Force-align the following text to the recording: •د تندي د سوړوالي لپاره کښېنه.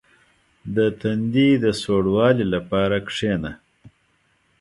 •د 0.75 0.77
تندي 1.01 1.49
د 1.63 1.65
سوړوالي 1.81 2.45
لپاره 2.53 2.97
کښېنه. 3.07 3.51